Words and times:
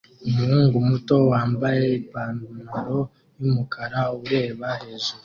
Umuhungu 0.27 0.75
muto 0.89 1.15
wambaye 1.31 1.83
ipantaro 2.01 2.99
yumukara 3.39 3.99
ureba 4.21 4.67
hejuru 4.81 5.19